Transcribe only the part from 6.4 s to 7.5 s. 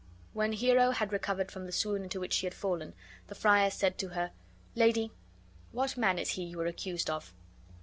you are accused of?"